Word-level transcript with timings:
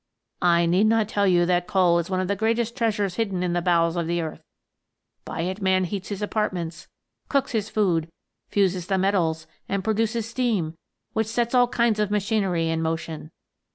I 0.41 0.65
need 0.65 0.87
not 0.87 1.07
tell 1.07 1.27
you 1.27 1.45
that 1.45 1.67
coal 1.67 1.99
is 1.99 2.09
one 2.09 2.19
of 2.19 2.27
the 2.27 2.35
greatest 2.35 2.75
treasures 2.75 3.17
hidden 3.17 3.43
in 3.43 3.53
the 3.53 3.61
bowels 3.61 3.95
of 3.95 4.07
the 4.07 4.19
earth. 4.19 4.41
By 5.25 5.41
it 5.41 5.61
man 5.61 5.83
heats 5.83 6.09
his 6.09 6.23
apart 6.23 6.53
ments, 6.53 6.87
cooks 7.29 7.51
his 7.51 7.69
food, 7.69 8.07
fuses 8.49 8.87
the 8.87 8.97
metals, 8.97 9.45
and 9.69 9.83
produces 9.83 10.27
steam, 10.27 10.73
which 11.13 11.27
sets 11.27 11.53
all 11.53 11.67
kinds 11.67 11.99
of 11.99 12.09
machinery 12.09 12.67
in 12.69 12.81
motion. 12.81 13.29